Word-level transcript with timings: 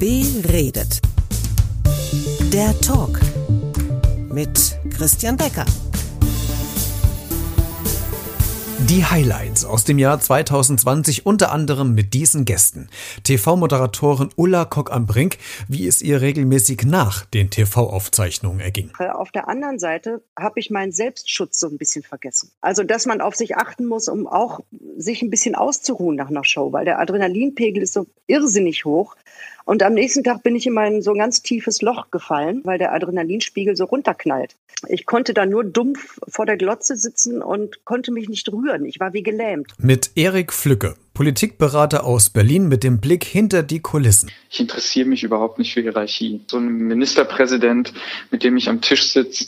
Beredet. 0.00 1.02
Der 2.54 2.72
Talk 2.80 3.20
mit 4.32 4.78
Christian 4.96 5.36
Becker. 5.36 5.66
Die 8.88 9.04
Highlights 9.04 9.66
aus 9.66 9.84
dem 9.84 9.98
Jahr 9.98 10.18
2020 10.18 11.26
unter 11.26 11.52
anderem 11.52 11.94
mit 11.94 12.14
diesen 12.14 12.46
Gästen. 12.46 12.88
TV-Moderatorin 13.24 14.30
Ulla 14.36 14.64
Kock 14.64 14.90
am 14.90 15.04
Brink, 15.04 15.36
wie 15.68 15.86
es 15.86 16.00
ihr 16.00 16.22
regelmäßig 16.22 16.86
nach 16.86 17.26
den 17.26 17.50
TV-Aufzeichnungen 17.50 18.60
erging. 18.60 18.90
Auf 19.12 19.30
der 19.30 19.48
anderen 19.48 19.78
Seite 19.78 20.22
habe 20.34 20.58
ich 20.60 20.70
meinen 20.70 20.92
Selbstschutz 20.92 21.60
so 21.60 21.68
ein 21.68 21.76
bisschen 21.76 22.02
vergessen. 22.02 22.50
Also, 22.62 22.84
dass 22.84 23.04
man 23.04 23.20
auf 23.20 23.36
sich 23.36 23.58
achten 23.58 23.84
muss, 23.84 24.08
um 24.08 24.26
auch 24.26 24.60
sich 24.96 25.20
ein 25.20 25.28
bisschen 25.28 25.54
auszuruhen 25.54 26.16
nach 26.16 26.30
einer 26.30 26.44
Show, 26.44 26.72
weil 26.72 26.86
der 26.86 26.98
Adrenalinpegel 27.00 27.82
ist 27.82 27.92
so 27.92 28.06
irrsinnig 28.26 28.86
hoch. 28.86 29.14
Und 29.70 29.84
am 29.84 29.94
nächsten 29.94 30.24
Tag 30.24 30.42
bin 30.42 30.56
ich 30.56 30.66
in 30.66 30.72
mein 30.72 31.00
so 31.00 31.12
ein 31.12 31.18
ganz 31.18 31.42
tiefes 31.42 31.80
Loch 31.80 32.10
gefallen, 32.10 32.60
weil 32.64 32.76
der 32.76 32.92
Adrenalinspiegel 32.92 33.76
so 33.76 33.84
runterknallt. 33.84 34.56
Ich 34.88 35.06
konnte 35.06 35.32
da 35.32 35.46
nur 35.46 35.62
dumpf 35.62 36.18
vor 36.26 36.44
der 36.44 36.56
Glotze 36.56 36.96
sitzen 36.96 37.40
und 37.40 37.84
konnte 37.84 38.10
mich 38.10 38.28
nicht 38.28 38.50
rühren. 38.50 38.84
Ich 38.84 38.98
war 38.98 39.12
wie 39.12 39.22
gelähmt. 39.22 39.70
Mit 39.78 40.10
Erik 40.16 40.52
Flücke, 40.52 40.96
Politikberater 41.14 42.02
aus 42.02 42.30
Berlin 42.30 42.66
mit 42.66 42.82
dem 42.82 43.00
Blick 43.00 43.22
hinter 43.22 43.62
die 43.62 43.78
Kulissen. 43.78 44.28
Ich 44.50 44.58
interessiere 44.58 45.08
mich 45.08 45.22
überhaupt 45.22 45.60
nicht 45.60 45.72
für 45.72 45.82
Hierarchie. 45.82 46.40
So 46.48 46.56
ein 46.56 46.66
Ministerpräsident, 46.66 47.94
mit 48.32 48.42
dem 48.42 48.56
ich 48.56 48.68
am 48.68 48.80
Tisch 48.80 49.12
sitze, 49.12 49.44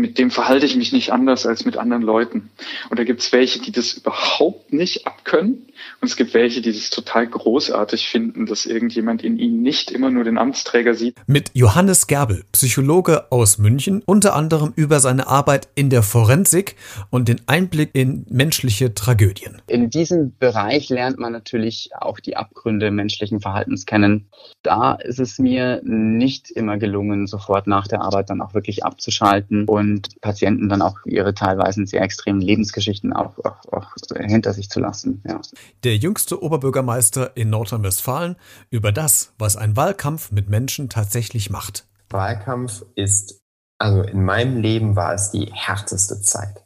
mit 0.00 0.18
dem 0.18 0.30
verhalte 0.30 0.66
ich 0.66 0.76
mich 0.76 0.92
nicht 0.92 1.12
anders 1.12 1.46
als 1.46 1.64
mit 1.64 1.76
anderen 1.76 2.02
Leuten. 2.02 2.50
Und 2.90 2.98
da 2.98 3.04
gibt 3.04 3.20
es 3.20 3.32
welche, 3.32 3.60
die 3.60 3.72
das 3.72 3.92
überhaupt 3.92 4.72
nicht 4.72 5.06
abkönnen. 5.06 5.66
Und 6.00 6.08
es 6.08 6.16
gibt 6.16 6.34
welche, 6.34 6.60
die 6.60 6.72
das 6.72 6.90
total 6.90 7.26
großartig 7.26 8.08
finden, 8.08 8.46
dass 8.46 8.66
irgendjemand 8.66 9.22
in 9.22 9.38
ihnen 9.38 9.62
nicht 9.62 9.90
immer 9.90 10.10
nur 10.10 10.24
den 10.24 10.38
Amtsträger 10.38 10.94
sieht. 10.94 11.16
Mit 11.26 11.50
Johannes 11.54 12.06
Gerbel, 12.06 12.44
Psychologe 12.52 13.30
aus 13.30 13.58
München, 13.58 14.02
unter 14.04 14.34
anderem 14.34 14.72
über 14.76 15.00
seine 15.00 15.28
Arbeit 15.28 15.68
in 15.74 15.90
der 15.90 16.02
Forensik 16.02 16.76
und 17.10 17.28
den 17.28 17.40
Einblick 17.46 17.90
in 17.92 18.26
menschliche 18.28 18.94
Tragödien. 18.94 19.60
In 19.66 19.90
diesem 19.90 20.36
Bereich 20.38 20.88
lernt 20.88 21.18
man 21.18 21.32
natürlich 21.32 21.90
auch 21.98 22.20
die 22.20 22.36
Abgründe 22.36 22.90
menschlichen 22.90 23.40
Verhaltens 23.40 23.86
kennen. 23.86 24.28
Da 24.62 24.94
ist 24.94 25.20
es 25.20 25.38
mir 25.38 25.80
nicht 25.84 26.50
immer 26.50 26.78
gelungen, 26.78 27.26
sofort 27.26 27.66
nach 27.66 27.86
der 27.86 28.02
Arbeit 28.02 28.30
dann 28.30 28.40
auch 28.40 28.54
wirklich 28.54 28.84
abzuschalten 28.84 29.64
und 29.66 29.87
Patienten 30.20 30.68
dann 30.68 30.82
auch 30.82 30.96
ihre 31.04 31.34
teilweise 31.34 31.86
sehr 31.86 32.02
extremen 32.02 32.40
Lebensgeschichten 32.40 33.12
auch, 33.12 33.38
auch, 33.44 33.64
auch 33.72 33.92
hinter 34.16 34.52
sich 34.52 34.70
zu 34.70 34.80
lassen. 34.80 35.22
Ja. 35.26 35.40
Der 35.84 35.96
jüngste 35.96 36.42
Oberbürgermeister 36.42 37.36
in 37.36 37.50
Nordrhein-Westfalen 37.50 38.36
über 38.70 38.92
das, 38.92 39.32
was 39.38 39.56
ein 39.56 39.76
Wahlkampf 39.76 40.30
mit 40.30 40.48
Menschen 40.48 40.88
tatsächlich 40.88 41.50
macht. 41.50 41.86
Wahlkampf 42.10 42.84
ist, 42.94 43.40
also 43.78 44.02
in 44.02 44.24
meinem 44.24 44.60
Leben 44.60 44.96
war 44.96 45.14
es 45.14 45.30
die 45.30 45.50
härteste 45.52 46.20
Zeit. 46.20 46.64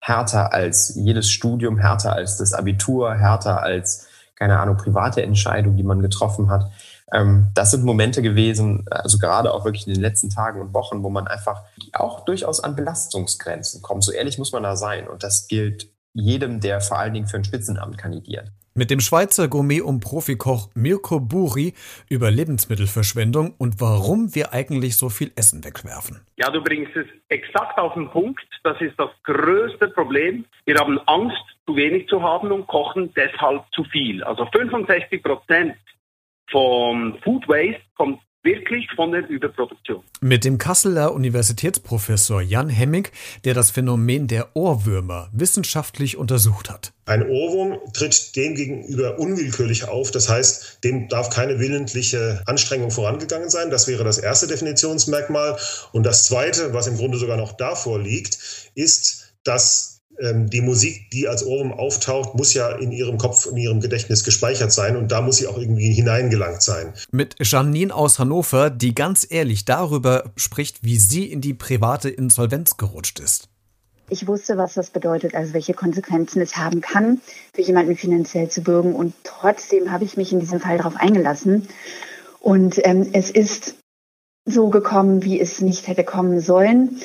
Härter 0.00 0.52
als 0.52 0.94
jedes 0.96 1.30
Studium, 1.30 1.78
härter 1.78 2.12
als 2.12 2.36
das 2.36 2.54
Abitur, 2.54 3.14
härter 3.14 3.62
als, 3.62 4.08
keine 4.34 4.58
Ahnung, 4.58 4.76
private 4.76 5.22
Entscheidungen, 5.22 5.76
die 5.76 5.84
man 5.84 6.00
getroffen 6.00 6.50
hat. 6.50 6.72
Ähm, 7.12 7.48
das 7.54 7.70
sind 7.70 7.84
Momente 7.84 8.22
gewesen, 8.22 8.86
also 8.90 9.18
gerade 9.18 9.52
auch 9.52 9.64
wirklich 9.64 9.86
in 9.86 9.94
den 9.94 10.02
letzten 10.02 10.30
Tagen 10.30 10.60
und 10.60 10.74
Wochen, 10.74 11.02
wo 11.02 11.10
man 11.10 11.26
einfach 11.26 11.62
auch 11.92 12.24
durchaus 12.24 12.60
an 12.60 12.74
Belastungsgrenzen 12.74 13.82
kommt. 13.82 14.04
So 14.04 14.12
ehrlich 14.12 14.38
muss 14.38 14.52
man 14.52 14.62
da 14.62 14.76
sein. 14.76 15.06
Und 15.08 15.22
das 15.22 15.46
gilt 15.46 15.88
jedem, 16.14 16.60
der 16.60 16.80
vor 16.80 16.98
allen 16.98 17.14
Dingen 17.14 17.26
für 17.26 17.36
ein 17.36 17.44
Spitzenamt 17.44 17.98
kandidiert. 17.98 18.50
Mit 18.74 18.90
dem 18.90 19.00
Schweizer 19.00 19.48
Gourmet- 19.48 19.82
und 19.82 20.00
Profikoch 20.00 20.70
Mirko 20.74 21.20
Buri 21.20 21.74
über 22.08 22.30
Lebensmittelverschwendung 22.30 23.54
und 23.58 23.82
warum 23.82 24.34
wir 24.34 24.54
eigentlich 24.54 24.96
so 24.96 25.10
viel 25.10 25.30
Essen 25.36 25.62
wegwerfen. 25.62 26.20
Ja, 26.36 26.50
du 26.50 26.62
bringst 26.62 26.96
es 26.96 27.04
exakt 27.28 27.78
auf 27.78 27.92
den 27.92 28.08
Punkt. 28.08 28.40
Das 28.64 28.80
ist 28.80 28.94
das 28.96 29.10
größte 29.24 29.88
Problem. 29.88 30.46
Wir 30.64 30.76
haben 30.76 30.98
Angst, 31.00 31.44
zu 31.66 31.76
wenig 31.76 32.08
zu 32.08 32.22
haben 32.22 32.50
und 32.50 32.66
kochen 32.66 33.12
deshalb 33.14 33.62
zu 33.72 33.84
viel. 33.84 34.24
Also 34.24 34.46
65 34.46 35.22
Prozent 35.22 35.74
vom 36.52 37.18
Food 37.24 37.48
Waste 37.48 37.82
kommt 37.96 38.20
wirklich 38.44 38.86
von 38.96 39.12
der 39.12 39.28
Überproduktion. 39.28 40.02
Mit 40.20 40.44
dem 40.44 40.58
Kasseler 40.58 41.12
Universitätsprofessor 41.14 42.42
Jan 42.42 42.68
Hemming, 42.68 43.08
der 43.44 43.54
das 43.54 43.70
Phänomen 43.70 44.26
der 44.26 44.56
Ohrwürmer 44.56 45.28
wissenschaftlich 45.32 46.16
untersucht 46.16 46.70
hat. 46.70 46.92
Ein 47.06 47.28
Ohrwurm 47.28 47.78
tritt 47.92 48.36
dem 48.36 48.54
gegenüber 48.54 49.18
unwillkürlich 49.18 49.88
auf. 49.88 50.10
Das 50.10 50.28
heißt, 50.28 50.82
dem 50.84 51.08
darf 51.08 51.30
keine 51.30 51.58
willentliche 51.58 52.42
Anstrengung 52.46 52.90
vorangegangen 52.90 53.50
sein. 53.50 53.70
Das 53.70 53.88
wäre 53.88 54.04
das 54.04 54.18
erste 54.18 54.46
Definitionsmerkmal. 54.46 55.56
Und 55.92 56.04
das 56.04 56.26
zweite, 56.26 56.74
was 56.74 56.86
im 56.86 56.96
Grunde 56.96 57.18
sogar 57.18 57.36
noch 57.36 57.52
davor 57.52 58.00
liegt, 58.00 58.38
ist, 58.74 59.34
dass 59.44 59.91
die 60.20 60.60
Musik, 60.60 61.10
die 61.10 61.26
als 61.26 61.44
Ohrwurm 61.44 61.72
auftaucht, 61.72 62.34
muss 62.34 62.54
ja 62.54 62.70
in 62.76 62.92
ihrem 62.92 63.18
Kopf, 63.18 63.46
in 63.46 63.56
ihrem 63.56 63.80
Gedächtnis 63.80 64.24
gespeichert 64.24 64.72
sein 64.72 64.96
und 64.96 65.10
da 65.10 65.20
muss 65.20 65.36
sie 65.36 65.46
auch 65.46 65.58
irgendwie 65.58 65.92
hineingelangt 65.92 66.62
sein. 66.62 66.92
Mit 67.10 67.34
Janine 67.40 67.94
aus 67.94 68.18
Hannover, 68.18 68.70
die 68.70 68.94
ganz 68.94 69.26
ehrlich 69.28 69.64
darüber 69.64 70.30
spricht, 70.36 70.84
wie 70.84 70.98
sie 70.98 71.24
in 71.24 71.40
die 71.40 71.54
private 71.54 72.08
Insolvenz 72.08 72.76
gerutscht 72.76 73.18
ist. 73.20 73.48
Ich 74.10 74.26
wusste, 74.26 74.58
was 74.58 74.74
das 74.74 74.90
bedeutet, 74.90 75.34
also 75.34 75.54
welche 75.54 75.72
Konsequenzen 75.72 76.42
es 76.42 76.56
haben 76.56 76.82
kann, 76.82 77.20
für 77.54 77.62
jemanden 77.62 77.96
finanziell 77.96 78.50
zu 78.50 78.60
bürgen. 78.60 78.94
Und 78.94 79.14
trotzdem 79.24 79.90
habe 79.90 80.04
ich 80.04 80.18
mich 80.18 80.32
in 80.32 80.40
diesem 80.40 80.60
Fall 80.60 80.76
darauf 80.76 80.96
eingelassen. 80.96 81.66
Und 82.38 82.78
ähm, 82.84 83.08
es 83.14 83.30
ist 83.30 83.76
so 84.44 84.68
gekommen, 84.68 85.24
wie 85.24 85.40
es 85.40 85.62
nicht 85.62 85.88
hätte 85.88 86.04
kommen 86.04 86.40
sollen. 86.40 87.00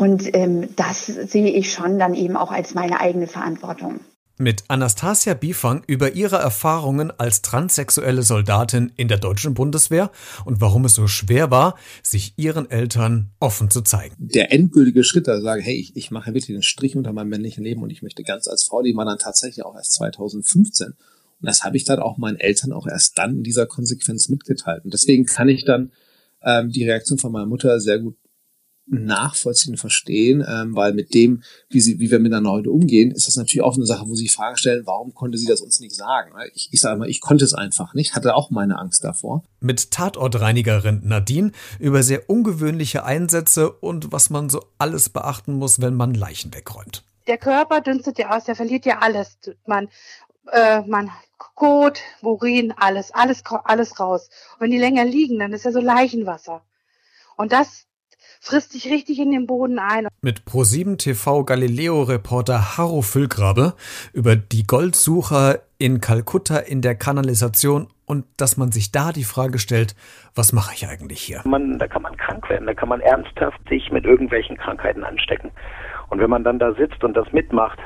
Und 0.00 0.34
ähm, 0.34 0.74
das 0.76 1.04
sehe 1.04 1.50
ich 1.50 1.74
schon 1.74 1.98
dann 1.98 2.14
eben 2.14 2.34
auch 2.34 2.50
als 2.50 2.72
meine 2.72 3.00
eigene 3.00 3.26
Verantwortung. 3.26 4.00
Mit 4.38 4.64
Anastasia 4.68 5.34
Bifang 5.34 5.82
über 5.86 6.12
ihre 6.14 6.36
Erfahrungen 6.36 7.12
als 7.18 7.42
transsexuelle 7.42 8.22
Soldatin 8.22 8.92
in 8.96 9.08
der 9.08 9.18
deutschen 9.18 9.52
Bundeswehr 9.52 10.10
und 10.46 10.62
warum 10.62 10.86
es 10.86 10.94
so 10.94 11.06
schwer 11.06 11.50
war, 11.50 11.76
sich 12.02 12.32
ihren 12.38 12.70
Eltern 12.70 13.32
offen 13.40 13.68
zu 13.68 13.82
zeigen. 13.82 14.14
Der 14.18 14.50
endgültige 14.54 15.04
Schritt, 15.04 15.28
da 15.28 15.38
sage, 15.42 15.60
hey, 15.60 15.74
ich, 15.74 15.94
ich 15.94 16.10
mache 16.10 16.28
wirklich 16.28 16.46
den 16.46 16.62
Strich 16.62 16.96
unter 16.96 17.12
meinem 17.12 17.28
männlichen 17.28 17.62
Leben 17.62 17.82
und 17.82 17.90
ich 17.90 18.00
möchte 18.00 18.22
ganz 18.22 18.48
als 18.48 18.62
Frau 18.62 18.80
leben, 18.80 18.96
war 18.96 19.04
dann 19.04 19.18
tatsächlich 19.18 19.66
auch 19.66 19.76
erst 19.76 19.92
2015. 19.92 20.86
Und 20.86 20.96
das 21.42 21.62
habe 21.62 21.76
ich 21.76 21.84
dann 21.84 21.98
auch 21.98 22.16
meinen 22.16 22.40
Eltern 22.40 22.72
auch 22.72 22.86
erst 22.86 23.18
dann 23.18 23.36
in 23.36 23.42
dieser 23.42 23.66
Konsequenz 23.66 24.30
mitgeteilt. 24.30 24.82
Und 24.82 24.94
deswegen 24.94 25.26
kann 25.26 25.50
ich 25.50 25.66
dann 25.66 25.92
ähm, 26.42 26.70
die 26.70 26.88
Reaktion 26.88 27.18
von 27.18 27.32
meiner 27.32 27.44
Mutter 27.44 27.78
sehr 27.80 27.98
gut 27.98 28.16
nachvollziehen, 28.90 29.76
verstehen, 29.76 30.44
ähm, 30.46 30.74
weil 30.74 30.92
mit 30.92 31.14
dem, 31.14 31.42
wie 31.68 31.80
sie, 31.80 31.98
wie 31.98 32.10
wir 32.10 32.18
miteinander 32.18 32.50
heute 32.50 32.70
umgehen, 32.70 33.10
ist 33.10 33.26
das 33.26 33.36
natürlich 33.36 33.62
auch 33.62 33.76
eine 33.76 33.86
Sache, 33.86 34.08
wo 34.08 34.14
sie 34.14 34.28
Fragen 34.28 34.56
stellen, 34.56 34.86
warum 34.86 35.14
konnte 35.14 35.38
sie 35.38 35.46
das 35.46 35.60
uns 35.60 35.80
nicht 35.80 35.94
sagen? 35.94 36.32
Ich, 36.54 36.68
ich 36.72 36.80
sage 36.80 36.98
mal, 36.98 37.08
ich 37.08 37.20
konnte 37.20 37.44
es 37.44 37.54
einfach 37.54 37.94
nicht, 37.94 38.14
hatte 38.14 38.34
auch 38.34 38.50
meine 38.50 38.78
Angst 38.78 39.04
davor. 39.04 39.42
Mit 39.60 39.90
Tatortreinigerin 39.90 41.02
Nadine 41.04 41.52
über 41.78 42.02
sehr 42.02 42.28
ungewöhnliche 42.28 43.04
Einsätze 43.04 43.70
und 43.70 44.12
was 44.12 44.30
man 44.30 44.50
so 44.50 44.64
alles 44.78 45.08
beachten 45.08 45.54
muss, 45.54 45.80
wenn 45.80 45.94
man 45.94 46.14
Leichen 46.14 46.52
wegräumt. 46.54 47.04
Der 47.26 47.38
Körper 47.38 47.80
dünstet 47.80 48.18
ja 48.18 48.36
aus, 48.36 48.44
der 48.44 48.56
verliert 48.56 48.86
ja 48.86 48.98
alles. 48.98 49.38
Man, 49.66 49.88
äh, 50.50 50.80
man 50.82 51.10
Kot, 51.54 52.00
Urin, 52.22 52.72
alles, 52.76 53.12
alles, 53.12 53.42
alles 53.64 54.00
raus. 54.00 54.28
Und 54.54 54.62
wenn 54.62 54.70
die 54.70 54.78
länger 54.78 55.04
liegen, 55.04 55.38
dann 55.38 55.52
ist 55.52 55.64
ja 55.64 55.72
so 55.72 55.80
Leichenwasser. 55.80 56.62
Und 57.36 57.52
das 57.52 57.86
frisst 58.40 58.72
sich 58.72 58.90
richtig 58.90 59.18
in 59.18 59.30
den 59.30 59.46
Boden 59.46 59.78
ein. 59.78 60.08
Mit 60.22 60.42
Pro7 60.42 60.98
TV 60.98 61.44
Galileo-Reporter 61.44 62.76
Harro 62.76 63.02
Füllgrabe 63.02 63.74
über 64.12 64.36
die 64.36 64.66
Goldsucher 64.66 65.60
in 65.78 66.00
Kalkutta 66.00 66.58
in 66.58 66.82
der 66.82 66.94
Kanalisation 66.94 67.88
und 68.06 68.26
dass 68.36 68.56
man 68.56 68.72
sich 68.72 68.92
da 68.92 69.12
die 69.12 69.24
Frage 69.24 69.58
stellt, 69.58 69.94
was 70.34 70.52
mache 70.52 70.74
ich 70.74 70.86
eigentlich 70.86 71.20
hier? 71.20 71.42
Man, 71.44 71.78
da 71.78 71.86
kann 71.86 72.02
man 72.02 72.16
krank 72.16 72.48
werden, 72.50 72.66
da 72.66 72.74
kann 72.74 72.88
man 72.88 73.00
ernsthaft 73.00 73.60
sich 73.68 73.90
mit 73.90 74.04
irgendwelchen 74.04 74.56
Krankheiten 74.56 75.04
anstecken. 75.04 75.52
Und 76.08 76.18
wenn 76.18 76.28
man 76.28 76.44
dann 76.44 76.58
da 76.58 76.74
sitzt 76.74 77.02
und 77.04 77.14
das 77.14 77.32
mitmacht, 77.32 77.78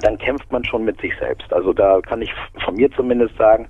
dann 0.00 0.18
kämpft 0.18 0.50
man 0.50 0.64
schon 0.64 0.84
mit 0.84 1.00
sich 1.00 1.12
selbst. 1.18 1.52
Also 1.52 1.72
da 1.72 2.00
kann 2.00 2.22
ich 2.22 2.32
von 2.64 2.74
mir 2.74 2.90
zumindest 2.90 3.36
sagen, 3.36 3.68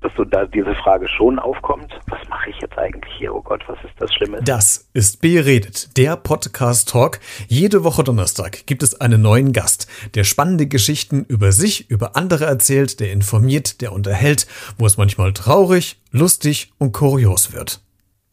dass 0.00 0.12
so 0.16 0.24
da 0.24 0.46
diese 0.46 0.74
Frage 0.76 1.08
schon 1.08 1.38
aufkommt, 1.38 1.98
was 2.06 2.20
mache 2.48 2.56
ich 2.56 2.62
jetzt 2.62 2.78
eigentlich 2.78 3.12
hier? 3.18 3.34
Oh 3.34 3.42
Gott, 3.42 3.62
was 3.66 3.78
ist 3.84 3.94
das 3.98 4.12
Schlimme? 4.14 4.42
Das 4.42 4.88
ist 4.92 5.20
Beredet, 5.20 5.96
der 5.96 6.16
Podcast 6.16 6.88
Talk. 6.88 7.20
Jede 7.48 7.84
Woche 7.84 8.04
Donnerstag 8.04 8.66
gibt 8.66 8.82
es 8.82 9.00
einen 9.00 9.22
neuen 9.22 9.52
Gast, 9.52 9.86
der 10.14 10.24
spannende 10.24 10.66
Geschichten 10.66 11.24
über 11.24 11.52
sich, 11.52 11.90
über 11.90 12.16
andere 12.16 12.44
erzählt, 12.46 13.00
der 13.00 13.12
informiert, 13.12 13.80
der 13.80 13.92
unterhält, 13.92 14.46
wo 14.78 14.86
es 14.86 14.96
manchmal 14.96 15.32
traurig, 15.32 16.00
lustig 16.10 16.72
und 16.78 16.92
kurios 16.92 17.52
wird. 17.52 17.80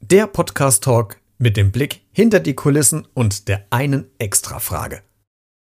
Der 0.01 0.27
Podcast 0.27 0.83
Talk 0.83 1.17
mit 1.37 1.57
dem 1.57 1.71
Blick 1.71 2.01
hinter 2.11 2.39
die 2.39 2.53
Kulissen 2.53 3.07
und 3.13 3.47
der 3.47 3.65
einen 3.69 4.05
Extra-Frage. 4.19 5.01